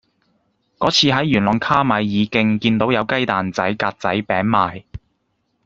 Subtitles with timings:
[0.79, 4.83] 嗰次喺元朗卡米爾徑見到有雞蛋仔格仔餅賣